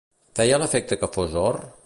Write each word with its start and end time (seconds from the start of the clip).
Feia 0.39 0.59
l'efecte 0.63 0.99
que 1.03 1.11
fos 1.19 1.39
or? 1.47 1.65